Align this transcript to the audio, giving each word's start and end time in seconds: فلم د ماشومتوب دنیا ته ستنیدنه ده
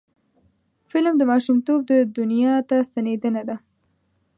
فلم 0.91 1.13
د 1.17 1.23
ماشومتوب 1.31 1.79
دنیا 2.17 2.53
ته 2.69 2.75
ستنیدنه 2.89 3.41
ده 3.49 3.55